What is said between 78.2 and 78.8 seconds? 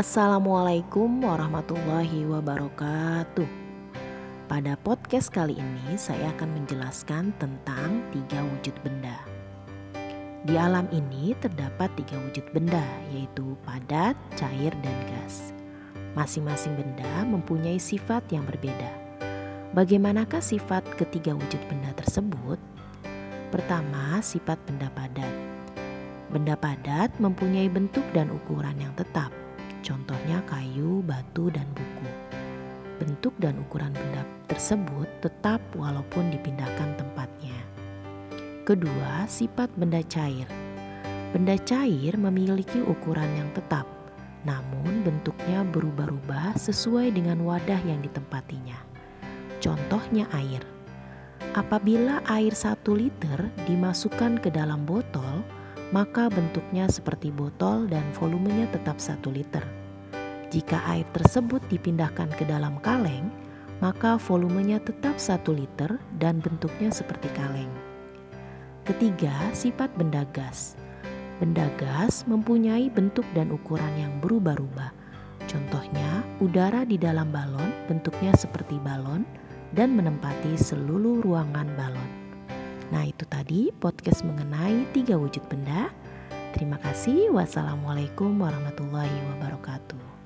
seperti